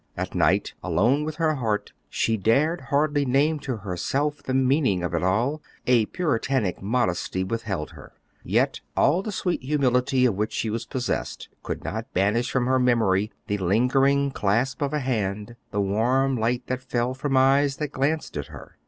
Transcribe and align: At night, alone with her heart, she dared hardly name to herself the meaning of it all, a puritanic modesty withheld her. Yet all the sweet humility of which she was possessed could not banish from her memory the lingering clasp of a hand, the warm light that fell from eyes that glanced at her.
At 0.17 0.33
night, 0.33 0.73
alone 0.81 1.25
with 1.25 1.35
her 1.35 1.53
heart, 1.57 1.93
she 2.09 2.35
dared 2.35 2.81
hardly 2.89 3.23
name 3.23 3.59
to 3.59 3.77
herself 3.77 4.41
the 4.41 4.55
meaning 4.55 5.03
of 5.03 5.13
it 5.13 5.21
all, 5.21 5.61
a 5.85 6.07
puritanic 6.07 6.81
modesty 6.81 7.43
withheld 7.43 7.91
her. 7.91 8.11
Yet 8.43 8.81
all 8.97 9.21
the 9.21 9.31
sweet 9.31 9.61
humility 9.61 10.25
of 10.25 10.33
which 10.33 10.53
she 10.53 10.71
was 10.71 10.87
possessed 10.87 11.49
could 11.61 11.83
not 11.83 12.11
banish 12.13 12.49
from 12.49 12.65
her 12.65 12.79
memory 12.79 13.31
the 13.45 13.59
lingering 13.59 14.31
clasp 14.31 14.81
of 14.81 14.91
a 14.91 14.99
hand, 15.01 15.55
the 15.69 15.79
warm 15.81 16.35
light 16.35 16.65
that 16.65 16.81
fell 16.81 17.13
from 17.13 17.37
eyes 17.37 17.75
that 17.75 17.89
glanced 17.91 18.35
at 18.37 18.47
her. 18.47 18.79